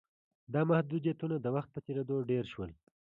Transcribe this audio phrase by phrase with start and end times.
[0.53, 2.71] دا محدودیتونه د وخت په تېرېدو ډېر شول.